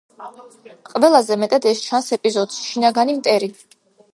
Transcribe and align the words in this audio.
ყველაზე 0.93 1.37
მეტად 1.43 1.67
ეს 1.73 1.83
ჩანს 1.89 2.09
ეპიზოდში 2.17 2.65
„შინაგანი 2.71 3.17
მტერი“. 3.21 3.53